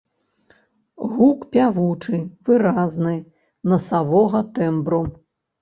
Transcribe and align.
Гук 1.11 1.43
пявучы, 1.51 2.21
выразны, 2.49 3.15
насавога 3.75 4.43
тэмбру. 4.57 5.03